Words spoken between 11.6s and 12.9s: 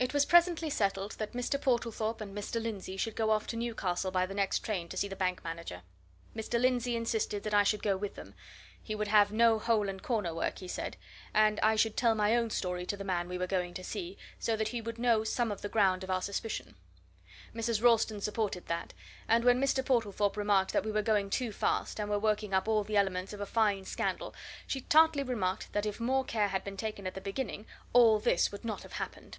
I should tell my own story